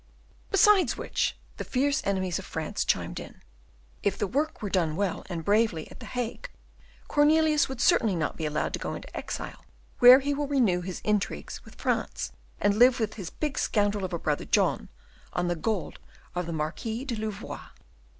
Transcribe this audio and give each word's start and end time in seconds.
"Besides 0.49 0.97
which," 0.97 1.37
the 1.57 1.63
fierce 1.63 2.01
enemies 2.05 2.39
of 2.39 2.45
France 2.47 2.83
chimed 2.85 3.19
in, 3.19 3.43
"if 4.01 4.17
the 4.17 4.25
work 4.25 4.63
were 4.63 4.69
done 4.71 4.95
well 4.95 5.23
and 5.29 5.45
bravely 5.45 5.87
at 5.91 5.99
the 5.99 6.07
Hague, 6.07 6.49
Cornelius 7.07 7.69
would 7.69 7.79
certainly 7.79 8.15
not 8.15 8.35
be 8.35 8.47
allowed 8.47 8.73
to 8.73 8.79
go 8.79 8.95
into 8.95 9.15
exile, 9.15 9.63
where 9.99 10.19
he 10.19 10.33
will 10.33 10.47
renew 10.47 10.81
his 10.81 11.01
intrigues 11.03 11.63
with 11.63 11.75
France, 11.75 12.31
and 12.59 12.77
live 12.79 12.99
with 12.99 13.13
his 13.13 13.29
big 13.29 13.59
scoundrel 13.59 14.03
of 14.03 14.11
a 14.11 14.17
brother, 14.17 14.45
John, 14.45 14.89
on 15.33 15.49
the 15.49 15.55
gold 15.55 15.99
of 16.33 16.47
the 16.47 16.51
Marquis 16.53 17.05
de 17.05 17.15
Louvois." 17.15 17.67